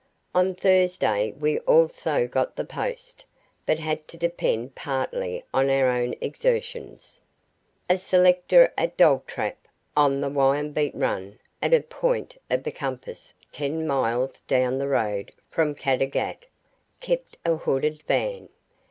[0.33, 3.23] On Thursday we also got the post,
[3.67, 7.21] but had to depend partly on our own exertions.
[7.87, 9.57] A selector at Dogtrap,
[9.95, 15.31] on the Wyambeet run, at a point of the compass ten miles down the road
[15.51, 16.47] from Caddagat,
[16.99, 18.49] kept a hooded van.